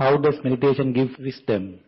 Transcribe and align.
how 0.00 0.16
does 0.16 0.36
meditation 0.42 0.94
give 0.94 1.10
wisdom? 1.18 1.78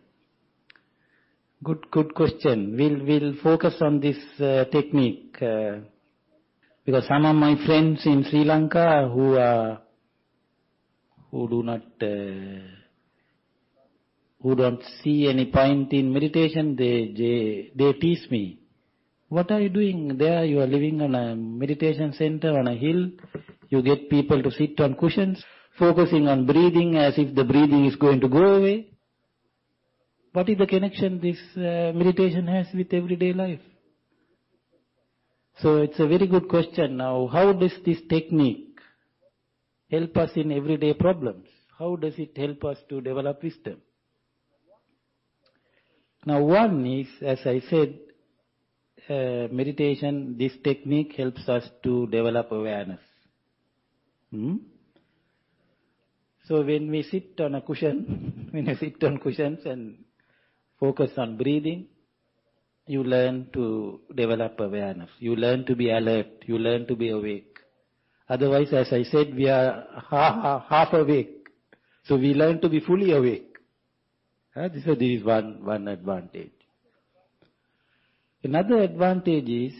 Good, 1.63 1.89
good 1.89 2.13
question. 2.13 2.75
We'll, 2.77 3.03
we'll 3.03 3.33
focus 3.41 3.73
on 3.81 3.99
this 4.01 4.17
uh, 4.39 4.65
technique 4.65 5.35
uh, 5.41 5.79
because 6.85 7.07
some 7.07 7.25
of 7.25 7.35
my 7.35 7.55
friends 7.65 8.05
in 8.05 8.23
Sri 8.29 8.43
Lanka 8.43 9.09
who 9.11 9.35
are 9.35 9.81
who 11.31 11.49
do 11.49 11.63
not 11.63 11.81
uh, 12.03 12.67
who 14.43 14.55
don't 14.55 14.83
see 15.01 15.27
any 15.27 15.47
point 15.47 15.91
in 15.93 16.13
meditation, 16.13 16.75
they, 16.75 17.13
they 17.17 17.71
they 17.75 17.93
tease 17.93 18.27
me. 18.29 18.59
What 19.29 19.49
are 19.49 19.59
you 19.61 19.69
doing 19.69 20.17
there? 20.19 20.45
You 20.45 20.59
are 20.59 20.67
living 20.67 21.01
on 21.01 21.15
a 21.15 21.35
meditation 21.35 22.13
center 22.13 22.59
on 22.59 22.67
a 22.67 22.75
hill. 22.75 23.09
You 23.69 23.81
get 23.81 24.07
people 24.11 24.43
to 24.43 24.51
sit 24.51 24.79
on 24.81 24.93
cushions, 24.93 25.43
focusing 25.77 26.27
on 26.27 26.45
breathing 26.45 26.97
as 26.97 27.17
if 27.17 27.33
the 27.35 27.43
breathing 27.43 27.85
is 27.85 27.95
going 27.95 28.19
to 28.21 28.27
go 28.27 28.55
away. 28.55 28.89
What 30.31 30.49
is 30.49 30.57
the 30.57 30.67
connection 30.67 31.19
this 31.19 31.37
uh, 31.55 31.91
meditation 31.95 32.47
has 32.47 32.67
with 32.73 32.93
everyday 32.93 33.33
life? 33.33 33.61
So 35.59 35.77
it's 35.77 35.99
a 35.99 36.07
very 36.07 36.27
good 36.27 36.49
question. 36.49 36.97
Now, 36.97 37.27
how 37.27 37.53
does 37.53 37.73
this 37.85 37.99
technique 38.09 38.79
help 39.91 40.17
us 40.17 40.31
in 40.35 40.51
everyday 40.51 40.93
problems? 40.93 41.47
How 41.77 41.95
does 41.95 42.15
it 42.17 42.35
help 42.35 42.63
us 42.63 42.77
to 42.89 43.01
develop 43.01 43.43
wisdom? 43.43 43.81
Now, 46.25 46.41
one 46.41 46.85
is, 46.85 47.07
as 47.21 47.39
I 47.45 47.61
said, 47.69 47.99
uh, 49.09 49.53
meditation, 49.53 50.37
this 50.37 50.53
technique 50.63 51.13
helps 51.17 51.47
us 51.49 51.69
to 51.83 52.07
develop 52.07 52.51
awareness. 52.51 53.01
Hmm? 54.31 54.55
So 56.45 56.61
when 56.61 56.91
we 56.91 57.03
sit 57.03 57.39
on 57.39 57.55
a 57.55 57.61
cushion, 57.61 58.47
when 58.51 58.65
you 58.65 58.75
sit 58.75 59.01
on 59.03 59.17
cushions 59.19 59.59
and 59.65 60.03
focus 60.79 61.11
on 61.17 61.37
breathing, 61.37 61.87
you 62.85 63.03
learn 63.03 63.47
to 63.53 64.01
develop 64.13 64.59
awareness. 64.59 65.09
You 65.19 65.35
learn 65.35 65.65
to 65.65 65.75
be 65.75 65.89
alert. 65.89 66.43
You 66.45 66.57
learn 66.57 66.85
to 66.87 66.95
be 66.95 67.09
awake. 67.09 67.59
Otherwise, 68.27 68.73
as 68.73 68.91
I 68.91 69.03
said, 69.03 69.33
we 69.35 69.49
are 69.49 69.85
half, 70.09 70.93
awake. 70.93 71.47
So 72.05 72.17
we 72.17 72.33
learn 72.33 72.59
to 72.61 72.69
be 72.69 72.81
fully 72.81 73.11
awake. 73.11 73.55
Uh, 74.55 74.67
this, 74.67 74.85
is 74.85 75.23
one, 75.23 75.63
one 75.63 75.87
advantage. 75.87 76.51
Another 78.43 78.79
advantage 78.79 79.47
is 79.47 79.73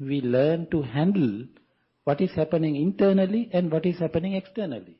we 0.00 0.20
learn 0.20 0.68
to 0.70 0.82
handle 0.82 1.44
what 2.04 2.20
is 2.20 2.30
happening 2.34 2.74
internally 2.76 3.48
and 3.52 3.70
what 3.70 3.86
is 3.86 3.98
happening 3.98 4.34
externally. 4.34 4.99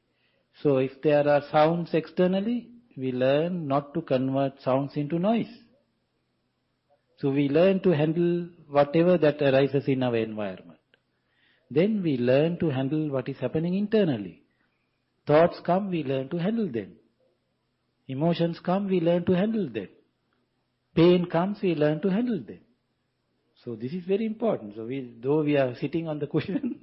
So 0.62 0.79
if 0.79 1.01
there 1.03 1.27
are 1.29 1.43
sounds 1.51 1.95
externally, 1.95 2.69
we 2.97 3.12
learn 3.12 3.67
not 3.67 3.95
to 3.95 4.03
convert 4.03 4.61
sounds 4.61 4.97
into 4.97 5.19
noise. 5.19 5.51
So 7.19 7.31
we 7.31 7.48
learn 7.48 7.81
to 7.81 7.91
handle 7.91 8.48
whatever 8.69 9.19
that 9.19 9.42
arises 9.42 9.89
in 9.89 10.03
our 10.03 10.17
environment. 10.17 10.79
Then 11.70 12.03
we 12.03 12.17
learn 12.17 12.59
to 12.59 12.70
handle 12.70 13.11
what 13.11 13.29
is 13.29 13.39
happening 13.39 13.75
internally. 13.75 14.42
Thoughts 15.27 15.61
come, 15.65 15.91
we 15.91 16.03
learn 16.03 16.29
to 16.31 16.39
handle 16.39 16.69
them. 16.69 16.92
Emotions 18.09 18.59
come, 18.59 18.89
we 18.89 19.01
learn 19.01 19.25
to 19.27 19.33
handle 19.33 19.69
them. 19.69 19.89
Pain 20.97 21.27
comes, 21.27 21.59
we 21.62 21.75
learn 21.75 22.01
to 22.01 22.09
handle 22.09 22.41
them. 22.41 22.61
So 23.64 23.77
this 23.77 23.92
is 23.92 24.05
very 24.05 24.27
important. 24.27 24.75
So 24.75 24.87
we, 24.87 25.14
though 25.23 25.42
we 25.42 25.57
are 25.57 25.75
sitting 25.77 26.09
on 26.09 26.19
the 26.19 26.27
cushion, 26.35 26.80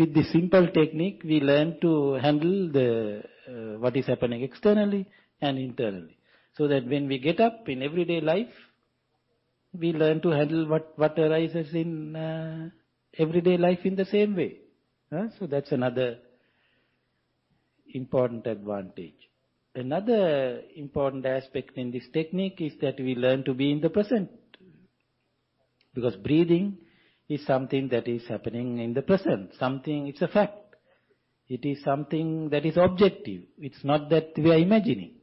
with 0.00 0.14
this 0.14 0.32
simple 0.32 0.66
technique, 0.68 1.20
we 1.24 1.40
learn 1.40 1.78
to 1.80 2.14
handle 2.14 2.58
the 2.72 3.22
uh, 3.48 3.78
what 3.78 3.96
is 3.96 4.06
happening 4.06 4.42
externally 4.42 5.06
and 5.40 5.58
internally. 5.58 6.16
So 6.56 6.68
that 6.68 6.86
when 6.86 7.06
we 7.06 7.18
get 7.18 7.40
up 7.40 7.68
in 7.68 7.82
everyday 7.82 8.20
life, 8.20 8.54
we 9.72 9.92
learn 9.92 10.20
to 10.22 10.30
handle 10.30 10.66
what, 10.66 10.92
what 10.96 11.18
arises 11.18 11.74
in 11.74 12.16
uh, 12.16 12.70
everyday 13.18 13.56
life 13.56 13.80
in 13.84 13.94
the 13.94 14.04
same 14.04 14.34
way. 14.34 14.56
So 15.38 15.46
that's 15.46 15.72
another 15.72 16.18
important 17.94 18.46
advantage. 18.46 19.14
Another 19.74 20.62
important 20.76 21.26
aspect 21.26 21.76
in 21.76 21.90
this 21.90 22.04
technique 22.12 22.60
is 22.60 22.72
that 22.80 22.98
we 22.98 23.14
learn 23.14 23.44
to 23.44 23.54
be 23.54 23.70
in 23.70 23.80
the 23.80 23.90
present. 23.90 24.30
Because 25.94 26.16
breathing 26.16 26.78
is 27.30 27.46
something 27.46 27.88
that 27.88 28.08
is 28.08 28.26
happening 28.28 28.78
in 28.78 28.92
the 28.92 29.02
present. 29.02 29.52
Something, 29.58 30.08
it's 30.08 30.20
a 30.20 30.28
fact. 30.28 30.74
It 31.48 31.64
is 31.64 31.82
something 31.82 32.50
that 32.50 32.66
is 32.66 32.76
objective. 32.76 33.42
It's 33.58 33.82
not 33.84 34.10
that 34.10 34.32
we 34.36 34.50
are 34.50 34.58
imagining. 34.58 35.14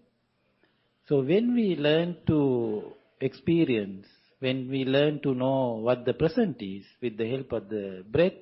So 1.07 1.22
when 1.22 1.53
we 1.53 1.75
learn 1.75 2.18
to 2.28 2.94
experience, 3.19 4.07
when 4.40 4.69
we 4.69 4.85
learn 4.85 5.22
to 5.23 5.34
know 5.34 5.79
what 5.81 6.06
the 6.06 6.13
present 6.13 6.62
is 6.62 6.84
with 7.01 7.18
the 7.18 7.29
help 7.29 7.51
of 7.51 7.69
the 7.69 8.03
breath, 8.09 8.34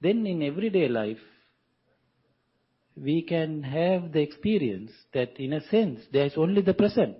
then 0.00 0.26
in 0.26 0.42
everyday 0.42 0.88
life, 0.88 1.18
we 2.96 3.22
can 3.22 3.62
have 3.62 4.12
the 4.12 4.20
experience 4.20 4.90
that 5.14 5.38
in 5.38 5.52
a 5.52 5.66
sense 5.68 6.00
there 6.12 6.26
is 6.26 6.34
only 6.36 6.62
the 6.62 6.74
present. 6.74 7.16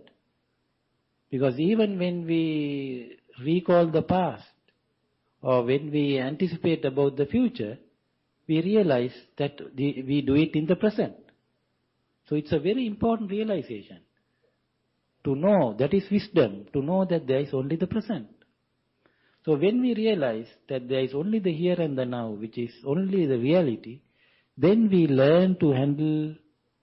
Because 1.30 1.58
even 1.58 1.98
when 1.98 2.26
we 2.26 3.18
recall 3.44 3.86
the 3.86 4.02
past 4.02 4.44
or 5.42 5.64
when 5.64 5.90
we 5.90 6.18
anticipate 6.18 6.84
about 6.84 7.16
the 7.16 7.26
future, 7.26 7.78
we 8.46 8.62
realize 8.62 9.14
that 9.38 9.58
the, 9.74 10.02
we 10.02 10.22
do 10.22 10.34
it 10.34 10.54
in 10.54 10.66
the 10.66 10.76
present. 10.76 11.14
So 12.28 12.36
it's 12.36 12.52
a 12.52 12.58
very 12.58 12.86
important 12.86 13.30
realization. 13.30 14.00
To 15.24 15.34
know, 15.34 15.74
that 15.78 15.92
is 15.92 16.10
wisdom, 16.10 16.66
to 16.72 16.80
know 16.80 17.04
that 17.04 17.26
there 17.26 17.40
is 17.40 17.52
only 17.52 17.76
the 17.76 17.86
present. 17.86 18.28
So 19.44 19.56
when 19.56 19.80
we 19.80 19.94
realize 19.94 20.46
that 20.68 20.88
there 20.88 21.00
is 21.00 21.14
only 21.14 21.38
the 21.38 21.52
here 21.52 21.80
and 21.80 21.96
the 21.96 22.04
now, 22.04 22.30
which 22.30 22.58
is 22.58 22.72
only 22.84 23.26
the 23.26 23.38
reality, 23.38 24.00
then 24.56 24.88
we 24.90 25.06
learn 25.06 25.56
to 25.60 25.72
handle 25.72 26.34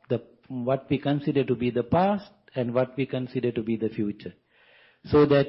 the, 0.09 0.23
what 0.47 0.87
we 0.89 0.97
consider 0.97 1.43
to 1.43 1.55
be 1.55 1.69
the 1.69 1.83
past 1.83 2.31
and 2.55 2.73
what 2.73 2.97
we 2.97 3.05
consider 3.05 3.51
to 3.51 3.61
be 3.61 3.75
the 3.75 3.89
future. 3.89 4.33
So 5.05 5.25
that 5.27 5.47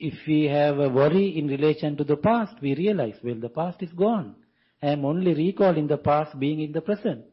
if 0.00 0.26
we 0.26 0.44
have 0.44 0.78
a 0.78 0.88
worry 0.88 1.38
in 1.38 1.46
relation 1.46 1.96
to 1.98 2.04
the 2.04 2.16
past, 2.16 2.54
we 2.62 2.74
realize, 2.74 3.16
well, 3.22 3.34
the 3.34 3.50
past 3.50 3.82
is 3.82 3.92
gone. 3.92 4.34
I 4.82 4.88
am 4.88 5.04
only 5.04 5.34
recalling 5.34 5.86
the 5.86 5.98
past 5.98 6.38
being 6.38 6.60
in 6.60 6.72
the 6.72 6.80
present. 6.80 7.26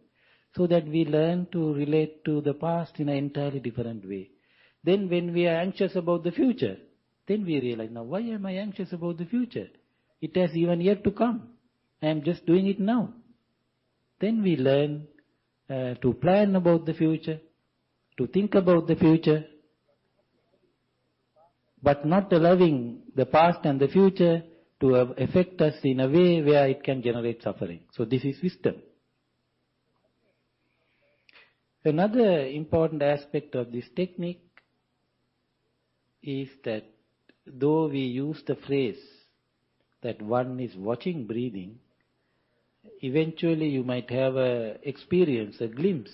So 0.55 0.67
that 0.67 0.85
we 0.85 1.05
learn 1.05 1.47
to 1.53 1.73
relate 1.73 2.25
to 2.25 2.41
the 2.41 2.53
past 2.53 3.00
in 3.00 3.09
an 3.09 3.16
entirely 3.16 3.59
different 3.59 4.07
way. 4.07 4.31
Then 4.83 5.09
when 5.09 5.33
we 5.33 5.47
are 5.47 5.55
anxious 5.55 5.95
about 5.95 6.23
the 6.23 6.31
future, 6.31 6.78
then 7.28 7.45
we 7.45 7.59
realize, 7.59 7.89
now 7.91 8.03
why 8.03 8.19
am 8.19 8.45
I 8.45 8.53
anxious 8.53 8.91
about 8.91 9.17
the 9.17 9.25
future? 9.25 9.67
It 10.22 10.35
has 10.35 10.55
even 10.55 10.81
yet 10.81 11.03
to 11.05 11.11
come. 11.11 11.49
I 12.01 12.07
am 12.07 12.23
just 12.23 12.45
doing 12.45 12.67
it 12.67 12.79
now. 12.79 13.13
Then 14.19 14.44
we 14.44 14.57
learn 14.57 15.07
uh, 15.69 15.94
to 15.95 16.13
plan 16.13 16.55
about 16.55 16.85
the 16.85 16.94
future, 16.94 17.39
to 18.17 18.28
think 18.28 18.55
about 18.55 18.88
the 18.88 18.95
future, 18.95 19.45
but 21.81 22.05
not 22.05 22.31
allowing 22.33 23.01
the 23.15 23.25
past 23.25 23.59
and 23.63 23.79
the 23.79 23.88
future 23.88 24.43
to 24.79 24.95
affect 24.95 25.61
us 25.61 25.75
in 25.83 25.99
a 25.99 26.07
way 26.07 26.41
where 26.41 26.67
it 26.67 26.83
can 26.83 27.01
generate 27.01 27.41
suffering. 27.41 27.81
So 27.93 28.05
this 28.05 28.23
is 28.23 28.41
wisdom. 28.41 28.75
Another 31.83 32.45
important 32.47 33.01
aspect 33.01 33.55
of 33.55 33.71
this 33.71 33.85
technique 33.95 34.43
is 36.21 36.49
that 36.66 36.83
though 37.45 37.87
we 37.87 37.99
use 37.99 38.41
the 38.45 38.55
phrase 38.55 38.99
that 40.01 40.21
one 40.21 40.59
is 40.59 40.75
watching 40.75 41.25
breathing, 41.25 41.79
eventually 43.01 43.69
you 43.69 43.83
might 43.83 44.09
have 44.11 44.35
a 44.35 44.78
experience, 44.87 45.61
a 45.61 45.67
glimpse, 45.67 46.11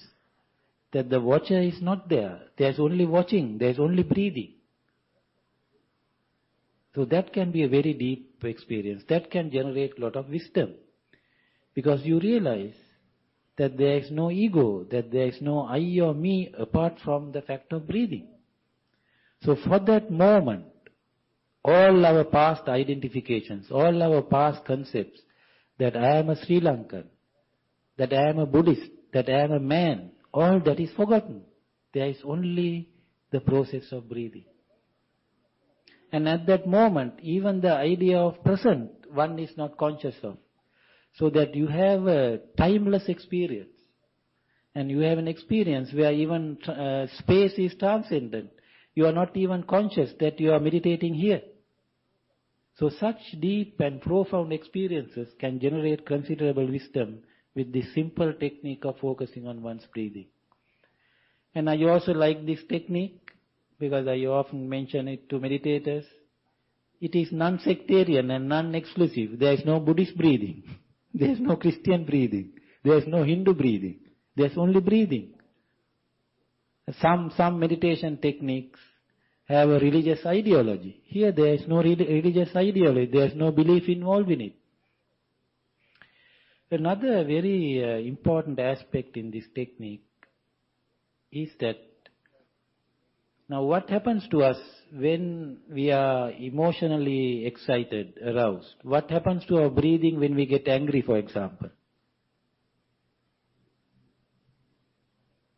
that 0.91 1.09
the 1.09 1.19
watcher 1.19 1.59
is 1.59 1.81
not 1.81 2.07
there. 2.07 2.39
There's 2.57 2.79
only 2.79 3.05
watching, 3.05 3.57
there's 3.57 3.79
only 3.79 4.03
breathing. 4.03 4.53
So 6.95 7.05
that 7.05 7.33
can 7.33 7.51
be 7.51 7.63
a 7.63 7.67
very 7.67 7.93
deep 7.93 8.43
experience. 8.43 9.03
That 9.09 9.31
can 9.31 9.51
generate 9.51 9.97
a 9.97 10.01
lot 10.01 10.15
of 10.15 10.29
wisdom. 10.29 10.75
Because 11.73 12.05
you 12.05 12.19
realize 12.19 12.75
that 13.57 13.77
there 13.77 13.97
is 13.97 14.11
no 14.11 14.31
ego, 14.31 14.85
that 14.91 15.11
there 15.11 15.27
is 15.27 15.37
no 15.41 15.61
I 15.61 15.99
or 16.01 16.13
me 16.13 16.53
apart 16.57 16.99
from 17.03 17.31
the 17.31 17.41
fact 17.41 17.73
of 17.73 17.87
breathing. 17.87 18.27
So 19.41 19.55
for 19.55 19.79
that 19.79 20.11
moment, 20.11 20.65
all 21.65 22.05
our 22.05 22.23
past 22.25 22.67
identifications, 22.67 23.67
all 23.71 24.01
our 24.01 24.21
past 24.21 24.65
concepts, 24.65 25.19
that 25.79 25.95
I 25.95 26.17
am 26.19 26.29
a 26.29 26.45
Sri 26.45 26.61
Lankan, 26.61 27.05
that 27.97 28.13
I 28.13 28.29
am 28.29 28.39
a 28.39 28.45
Buddhist, 28.45 28.89
that 29.13 29.29
I 29.29 29.43
am 29.43 29.51
a 29.51 29.59
man, 29.59 30.11
all 30.33 30.59
that 30.65 30.79
is 30.79 30.91
forgotten. 30.91 31.41
There 31.93 32.07
is 32.07 32.17
only 32.23 32.89
the 33.31 33.39
process 33.39 33.91
of 33.91 34.09
breathing. 34.09 34.45
And 36.13 36.29
at 36.29 36.45
that 36.47 36.65
moment, 36.67 37.15
even 37.21 37.59
the 37.59 37.73
idea 37.75 38.19
of 38.19 38.41
present, 38.45 38.91
one 39.11 39.37
is 39.37 39.51
not 39.57 39.77
conscious 39.77 40.15
of. 40.23 40.37
So 41.15 41.29
that 41.31 41.55
you 41.55 41.67
have 41.67 42.07
a 42.07 42.39
timeless 42.57 43.09
experience. 43.09 43.69
and 44.75 44.89
you 44.89 44.99
have 44.99 45.17
an 45.17 45.27
experience 45.27 45.93
where 45.93 46.11
even 46.11 46.57
uh, 46.63 47.05
space 47.19 47.53
is 47.57 47.75
transcendent. 47.77 48.49
You 48.95 49.05
are 49.05 49.11
not 49.11 49.35
even 49.37 49.63
conscious 49.63 50.11
that 50.19 50.39
you 50.39 50.51
are 50.51 50.59
meditating 50.59 51.13
here. 51.13 51.41
So 52.77 52.89
such 52.89 53.19
deep 53.39 53.79
and 53.79 54.01
profound 54.01 54.51
experiences 54.51 55.27
can 55.39 55.59
generate 55.59 56.05
considerable 56.07 56.67
wisdom 56.67 57.19
with 57.55 57.71
this 57.71 57.93
simple 57.93 58.33
technique 58.33 58.83
of 58.83 58.97
focusing 58.99 59.47
on 59.47 59.61
one's 59.61 59.85
breathing. 59.93 60.27
And 61.53 61.69
I 61.69 61.77
also 61.83 62.13
like 62.13 62.45
this 62.45 62.63
technique 62.67 63.22
because 63.83 64.07
I 64.07 64.25
often 64.25 64.69
mention 64.69 65.09
it 65.09 65.29
to 65.29 65.39
meditators. 65.39 66.05
It 67.01 67.15
is 67.15 67.33
non-sectarian 67.33 68.31
and 68.31 68.47
non-exclusive. 68.47 69.37
There 69.37 69.53
is 69.53 69.65
no 69.65 69.79
Buddhist 69.79 70.17
breathing. 70.17 70.63
There 71.13 71.29
is 71.29 71.39
no 71.39 71.57
Christian 71.57 72.05
breathing. 72.05 72.53
There 72.83 72.97
is 72.97 73.05
no 73.07 73.23
Hindu 73.23 73.53
breathing. 73.53 73.97
There 74.35 74.47
is 74.47 74.57
only 74.57 74.79
breathing. 74.79 75.33
Some, 77.01 77.31
some 77.37 77.59
meditation 77.59 78.17
techniques 78.17 78.79
have 79.45 79.69
a 79.69 79.79
religious 79.79 80.25
ideology. 80.25 81.01
Here 81.05 81.31
there 81.31 81.53
is 81.53 81.67
no 81.67 81.83
religious 81.83 82.55
ideology, 82.55 83.11
there 83.11 83.27
is 83.27 83.35
no 83.35 83.51
belief 83.51 83.87
involved 83.87 84.31
in 84.31 84.41
it. 84.41 84.53
Another 86.71 87.23
very 87.23 87.83
uh, 87.83 87.97
important 87.97 88.57
aspect 88.59 89.17
in 89.17 89.29
this 89.29 89.45
technique 89.53 90.05
is 91.31 91.49
that 91.59 91.77
now 93.53 93.61
what 93.61 93.87
happens 93.87 94.27
to 94.31 94.41
us 94.41 94.57
when 94.91 95.59
we 95.71 95.91
are 95.91 96.31
emotionally 96.31 97.45
excited, 97.45 98.17
aroused? 98.25 98.73
What 98.81 99.11
happens 99.11 99.45
to 99.45 99.57
our 99.57 99.69
breathing 99.69 100.19
when 100.19 100.33
we 100.33 100.47
get 100.47 100.67
angry, 100.67 101.03
for 101.03 101.19
example? 101.19 101.69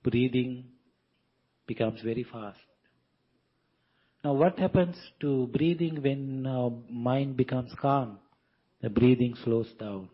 Breathing 0.03 0.65
becomes 1.67 2.01
very 2.01 2.25
fast. 2.25 2.59
Now 4.25 4.33
what 4.33 4.59
happens 4.59 4.97
to 5.21 5.47
breathing 5.47 6.03
when 6.03 6.45
our 6.45 6.73
mind 6.89 7.37
becomes 7.37 7.71
calm? 7.79 8.19
The 8.81 8.89
breathing 8.89 9.35
slows 9.45 9.71
down. 9.79 10.09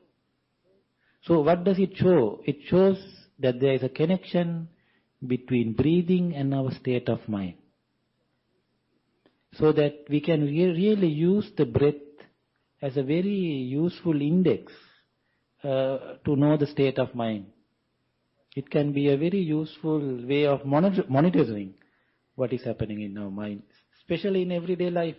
So 1.23 1.41
what 1.41 1.63
does 1.63 1.79
it 1.79 1.93
show? 1.95 2.41
It 2.45 2.57
shows 2.67 3.03
that 3.39 3.59
there 3.59 3.73
is 3.73 3.81
a 3.81 3.89
connection 3.89 4.69
between 5.25 5.73
breathing 5.73 6.35
and 6.35 6.53
our 6.53 6.71
state 6.75 7.09
of 7.09 7.27
mind. 7.27 7.55
So 9.53 9.71
that 9.73 10.05
we 10.09 10.21
can 10.21 10.41
re 10.41 10.65
really 10.65 11.07
use 11.07 11.51
the 11.57 11.65
breath 11.65 11.95
as 12.81 12.97
a 12.97 13.03
very 13.03 13.29
useful 13.29 14.21
index 14.21 14.71
uh, 15.63 16.17
to 16.25 16.35
know 16.35 16.57
the 16.57 16.67
state 16.67 16.97
of 16.99 17.13
mind. 17.13 17.47
It 18.55 18.69
can 18.69 18.91
be 18.91 19.09
a 19.09 19.17
very 19.17 19.39
useful 19.39 20.25
way 20.25 20.45
of 20.45 20.65
monitor 20.65 21.03
monitoring 21.09 21.73
what 22.35 22.53
is 22.53 22.63
happening 22.63 23.01
in 23.01 23.17
our 23.17 23.29
mind 23.29 23.63
especially 24.11 24.41
in 24.41 24.51
everyday 24.51 24.89
life. 24.89 25.15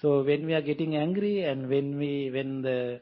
So 0.00 0.22
when 0.22 0.44
we 0.46 0.52
are 0.54 0.62
getting 0.62 0.96
angry 0.96 1.44
and 1.44 1.68
when 1.68 1.98
we, 1.98 2.30
when 2.30 2.62
the 2.62 3.00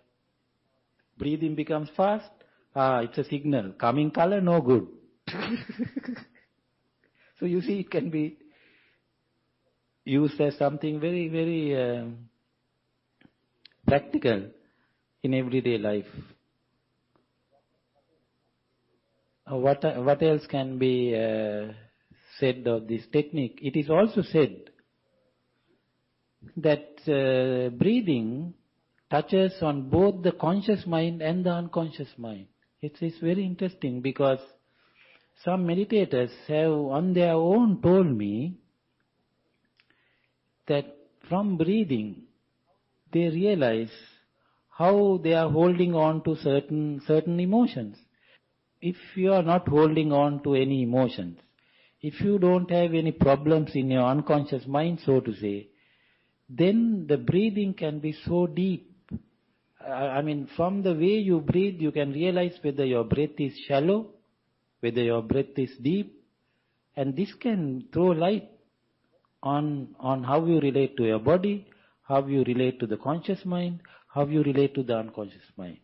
breathing 1.17 1.55
becomes 1.56 1.88
fast, 1.97 2.31
ah, 2.76 3.00
it's 3.00 3.19
a 3.19 3.25
signal. 3.25 3.73
Coming 3.73 4.11
color, 4.12 4.41
no 4.41 4.61
good. 4.61 4.87
so 7.38 7.47
you 7.47 7.61
see, 7.61 7.81
it 7.81 7.91
can 7.91 8.11
be 8.11 8.38
used 10.09 10.41
as 10.41 10.57
something 10.57 10.99
very, 11.01 11.29
very 11.29 11.77
uh, 11.77 12.05
practical 13.87 14.49
in 15.23 15.35
everyday 15.35 15.79
life. 15.79 16.07
Uh, 19.51 19.57
what, 19.57 19.83
what 20.05 20.23
else 20.23 20.47
can 20.47 20.79
be 20.79 21.15
uh, 21.15 21.73
said 22.39 22.67
of 22.67 22.87
this 22.87 23.03
technique, 23.13 23.59
it 23.63 23.79
is 23.79 23.91
also 23.91 24.23
said 24.23 24.71
that 26.57 26.89
uh, 27.07 27.71
breathing 27.77 28.55
touches 29.11 29.53
on 29.63 29.89
both 29.89 30.23
the 30.23 30.33
conscious 30.33 30.87
mind 30.87 31.23
and 31.23 31.45
the 31.45 31.51
unconscious 31.51 32.09
mind. 32.17 32.47
It 32.81 32.97
is 33.01 33.15
very 33.21 33.45
interesting 33.45 34.01
because 34.01 34.39
some 35.45 35.67
meditators 35.67 36.31
have 36.47 36.73
on 36.73 37.15
their 37.15 37.33
own 37.33 37.81
told 37.83 38.07
me 38.07 38.59
that 40.69 40.97
from 41.29 41.56
breathing 41.56 42.23
they 43.12 43.29
realize 43.29 43.91
how 44.70 45.20
they 45.23 45.32
are 45.32 45.50
holding 45.50 45.94
on 45.94 46.23
to 46.23 46.37
certain 46.37 47.03
certain 47.06 47.41
emotions. 47.41 47.97
If 48.81 48.97
you 49.17 49.32
are 49.32 49.43
not 49.43 49.67
holding 49.67 50.12
on 50.12 50.43
to 50.44 50.55
any 50.55 50.82
emotions, 50.82 51.38
if 52.00 52.20
you 52.20 52.38
don't 52.38 52.70
have 52.70 52.94
any 52.94 53.11
problems 53.11 53.73
in 53.75 53.91
your 53.91 54.05
unconscious 54.05 54.67
mind, 54.67 55.00
so 55.05 55.20
to 55.20 55.35
say, 55.35 55.69
then 56.49 57.06
the 57.09 57.17
breathing 57.17 57.75
can 57.75 57.99
be 57.99 58.14
so 58.25 58.47
deep. 58.47 58.85
I 59.85 60.23
mean, 60.23 60.49
from 60.56 60.82
the 60.82 60.93
way 60.93 61.19
you 61.19 61.41
breathe, 61.41 61.81
you 61.81 61.91
can 61.91 62.12
realize 62.12 62.56
whether 62.62 62.85
your 62.85 63.05
breath 63.05 63.38
is 63.38 63.59
shallow, 63.67 64.11
whether 64.81 65.03
your 65.03 65.23
breath 65.23 65.56
is 65.56 65.73
deep, 65.82 66.23
and 66.97 67.17
this 67.17 67.32
can 67.41 67.88
throw 67.93 68.09
light 68.09 68.49
on, 69.43 69.94
on 70.00 70.25
how 70.25 70.44
you 70.44 70.61
relate 70.61 70.96
to 70.96 71.05
your 71.05 71.19
body, 71.19 71.67
how 72.02 72.26
you 72.26 72.43
relate 72.44 72.81
to 72.81 72.87
the 72.87 72.96
conscious 72.96 73.44
mind, 73.44 73.81
how 74.08 74.26
you 74.26 74.43
relate 74.43 74.75
to 74.75 74.82
the 74.82 74.96
unconscious 74.96 75.44
mind. 75.56 75.79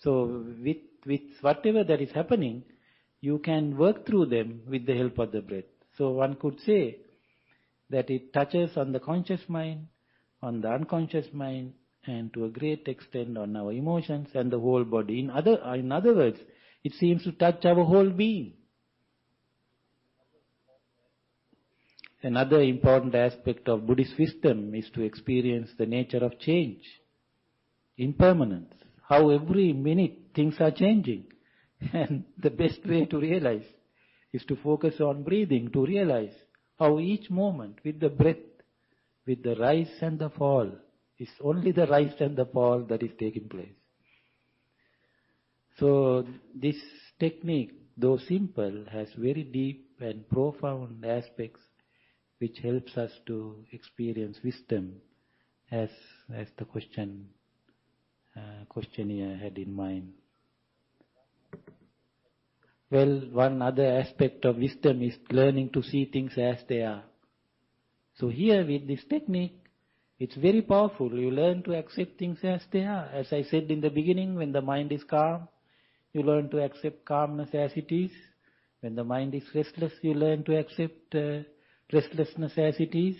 So 0.00 0.44
with, 0.62 0.76
with 1.06 1.20
whatever 1.40 1.84
that 1.84 2.00
is 2.00 2.10
happening, 2.12 2.62
you 3.20 3.38
can 3.38 3.76
work 3.76 4.06
through 4.06 4.26
them 4.26 4.60
with 4.68 4.86
the 4.86 4.96
help 4.96 5.18
of 5.18 5.32
the 5.32 5.40
breath. 5.40 5.64
So 5.96 6.10
one 6.10 6.34
could 6.34 6.60
say 6.60 6.98
that 7.90 8.10
it 8.10 8.32
touches 8.32 8.76
on 8.76 8.92
the 8.92 9.00
conscious 9.00 9.40
mind, 9.48 9.86
on 10.42 10.60
the 10.60 10.68
unconscious 10.68 11.26
mind, 11.32 11.72
and 12.04 12.32
to 12.34 12.44
a 12.44 12.48
great 12.48 12.86
extent 12.86 13.36
on 13.36 13.56
our 13.56 13.72
emotions 13.72 14.28
and 14.34 14.50
the 14.50 14.60
whole 14.60 14.84
body. 14.84 15.20
In 15.20 15.30
other, 15.30 15.58
in 15.74 15.90
other 15.90 16.14
words, 16.14 16.38
it 16.84 16.92
seems 16.94 17.24
to 17.24 17.32
touch 17.32 17.64
our 17.64 17.82
whole 17.82 18.10
being. 18.10 18.52
Another 22.26 22.60
important 22.60 23.14
aspect 23.14 23.68
of 23.68 23.86
Buddhist 23.86 24.18
wisdom 24.18 24.74
is 24.74 24.90
to 24.94 25.02
experience 25.02 25.70
the 25.78 25.86
nature 25.86 26.24
of 26.24 26.40
change, 26.40 26.82
impermanence, 27.98 28.74
how 29.08 29.30
every 29.30 29.72
minute 29.72 30.18
things 30.34 30.56
are 30.58 30.72
changing. 30.72 31.26
And 31.92 32.24
the 32.36 32.50
best 32.50 32.84
way 32.84 33.04
to 33.04 33.20
realize 33.20 33.68
is 34.32 34.44
to 34.46 34.56
focus 34.56 35.00
on 35.00 35.22
breathing, 35.22 35.70
to 35.70 35.86
realize 35.86 36.34
how 36.80 36.98
each 36.98 37.30
moment 37.30 37.78
with 37.84 38.00
the 38.00 38.08
breath, 38.08 38.48
with 39.24 39.44
the 39.44 39.54
rise 39.54 39.96
and 40.00 40.18
the 40.18 40.30
fall, 40.30 40.68
is 41.20 41.30
only 41.40 41.70
the 41.70 41.86
rise 41.86 42.16
and 42.18 42.34
the 42.36 42.46
fall 42.46 42.80
that 42.88 43.04
is 43.04 43.12
taking 43.20 43.48
place. 43.48 43.78
So 45.78 46.26
this 46.52 46.82
technique, 47.20 47.74
though 47.96 48.18
simple, 48.18 48.84
has 48.90 49.06
very 49.16 49.44
deep 49.44 49.90
and 50.00 50.28
profound 50.28 51.04
aspects 51.04 51.60
which 52.38 52.58
helps 52.62 52.96
us 52.96 53.10
to 53.26 53.64
experience 53.72 54.38
wisdom 54.44 54.96
as, 55.70 55.88
as 56.34 56.48
the 56.58 56.64
question, 56.64 57.28
uh, 58.36 58.64
questionnaire 58.68 59.36
had 59.36 59.56
in 59.58 59.74
mind. 59.74 60.12
Well, 62.90 63.22
one 63.32 63.62
other 63.62 63.86
aspect 63.86 64.44
of 64.44 64.58
wisdom 64.58 65.02
is 65.02 65.16
learning 65.30 65.70
to 65.70 65.82
see 65.82 66.04
things 66.04 66.32
as 66.36 66.58
they 66.68 66.82
are. 66.82 67.02
So 68.18 68.28
here 68.28 68.64
with 68.64 68.86
this 68.86 69.04
technique, 69.08 69.58
it's 70.18 70.36
very 70.36 70.62
powerful. 70.62 71.12
You 71.12 71.30
learn 71.30 71.62
to 71.64 71.76
accept 71.76 72.18
things 72.18 72.38
as 72.42 72.62
they 72.72 72.84
are. 72.84 73.06
As 73.12 73.32
I 73.32 73.42
said 73.42 73.70
in 73.70 73.80
the 73.80 73.90
beginning, 73.90 74.36
when 74.36 74.52
the 74.52 74.62
mind 74.62 74.92
is 74.92 75.04
calm, 75.04 75.48
you 76.12 76.22
learn 76.22 76.48
to 76.50 76.62
accept 76.64 77.04
calmness 77.04 77.50
as 77.52 77.72
it 77.74 77.92
is. 77.92 78.10
When 78.80 78.94
the 78.94 79.04
mind 79.04 79.34
is 79.34 79.42
restless, 79.54 79.92
you 80.02 80.14
learn 80.14 80.44
to 80.44 80.56
accept 80.56 81.14
uh, 81.14 81.40
restlessness 81.92 82.52
as 82.56 82.76
it 82.78 82.94
is. 82.94 83.16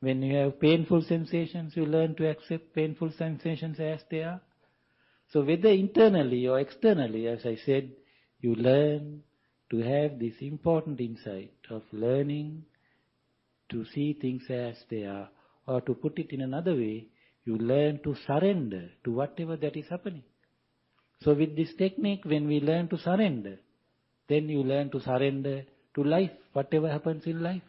When 0.00 0.22
you 0.22 0.36
have 0.36 0.60
painful 0.60 1.02
sensations, 1.02 1.74
you 1.76 1.86
learn 1.86 2.14
to 2.16 2.28
accept 2.28 2.74
painful 2.74 3.12
sensations 3.16 3.80
as 3.80 4.00
they 4.10 4.22
are. 4.22 4.40
So 5.32 5.42
whether 5.42 5.70
internally 5.70 6.46
or 6.46 6.60
externally, 6.60 7.26
as 7.26 7.44
I 7.44 7.56
said, 7.64 7.90
you 8.40 8.54
learn 8.54 9.22
to 9.70 9.78
have 9.78 10.18
this 10.18 10.34
important 10.40 11.00
insight 11.00 11.54
of 11.70 11.82
learning 11.92 12.64
to 13.70 13.84
see 13.86 14.12
things 14.12 14.42
as 14.48 14.76
they 14.88 15.04
are, 15.04 15.28
or 15.66 15.80
to 15.80 15.94
put 15.94 16.18
it 16.18 16.30
in 16.30 16.42
another 16.42 16.74
way, 16.74 17.06
you 17.44 17.56
learn 17.56 18.00
to 18.04 18.14
surrender 18.26 18.90
to 19.04 19.12
whatever 19.12 19.56
that 19.56 19.76
is 19.76 19.86
happening. 19.88 20.22
So 21.22 21.32
with 21.34 21.56
this 21.56 21.74
technique, 21.76 22.24
when 22.24 22.46
we 22.46 22.60
learn 22.60 22.88
to 22.88 22.98
surrender, 22.98 23.58
then 24.28 24.48
you 24.48 24.62
learn 24.62 24.90
to 24.90 25.00
surrender 25.00 25.64
to 25.94 26.04
life, 26.04 26.30
whatever 26.52 26.90
happens 26.90 27.24
in 27.26 27.42
life. 27.42 27.62